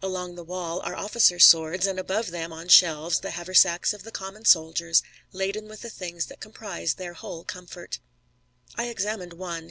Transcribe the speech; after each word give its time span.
Along 0.00 0.36
the 0.36 0.44
wall 0.44 0.78
are 0.82 0.94
officers' 0.94 1.44
swords, 1.44 1.88
and 1.88 1.98
above 1.98 2.30
them, 2.30 2.52
on 2.52 2.68
shelves, 2.68 3.18
the 3.18 3.32
haversacks 3.32 3.92
of 3.92 4.04
the 4.04 4.12
common 4.12 4.44
soldiers, 4.44 5.02
laden 5.32 5.66
with 5.66 5.80
the 5.80 5.90
things 5.90 6.26
that 6.26 6.38
comprise 6.38 6.94
their 6.94 7.14
whole 7.14 7.42
comfort. 7.42 7.98
I 8.76 8.86
examined 8.86 9.32
one. 9.32 9.70